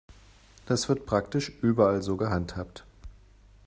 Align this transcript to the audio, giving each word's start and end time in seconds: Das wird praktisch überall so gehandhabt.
Das 0.65 0.89
wird 0.89 1.05
praktisch 1.05 1.49
überall 1.61 2.01
so 2.01 2.17
gehandhabt. 2.17 2.85